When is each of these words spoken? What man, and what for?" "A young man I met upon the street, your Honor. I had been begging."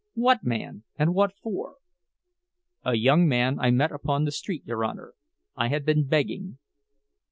What 0.15 0.43
man, 0.43 0.83
and 0.97 1.13
what 1.13 1.37
for?" 1.43 1.75
"A 2.83 2.95
young 2.95 3.27
man 3.27 3.59
I 3.59 3.69
met 3.69 3.91
upon 3.91 4.23
the 4.25 4.31
street, 4.31 4.65
your 4.65 4.83
Honor. 4.83 5.13
I 5.55 5.67
had 5.67 5.85
been 5.85 6.07
begging." 6.07 6.57